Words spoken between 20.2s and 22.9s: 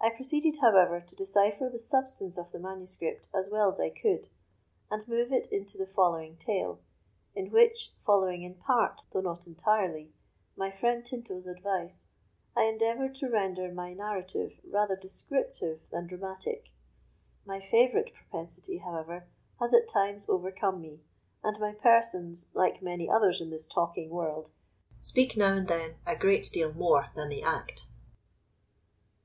overcome me, and my persons, like